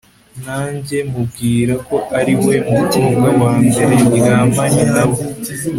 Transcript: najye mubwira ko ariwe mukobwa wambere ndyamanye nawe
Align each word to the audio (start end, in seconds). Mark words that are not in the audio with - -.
najye 0.45 0.99
mubwira 1.11 1.73
ko 1.87 1.95
ariwe 2.19 2.55
mukobwa 2.71 3.27
wambere 3.41 3.93
ndyamanye 4.05 4.83
nawe 4.93 5.19